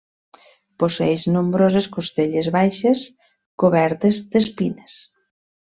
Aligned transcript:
Posseeix 0.83 1.25
nombroses 1.35 1.89
costelles 1.97 2.49
baixes 2.57 3.05
cobertes 3.65 4.27
d'espines. 4.33 4.99